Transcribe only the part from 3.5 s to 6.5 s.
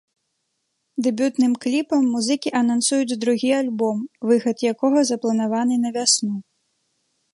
альбом, выхад якога запланаваны на вясну.